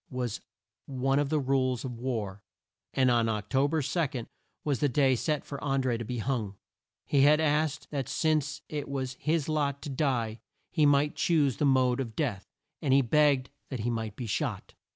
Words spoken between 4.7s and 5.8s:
the day set for An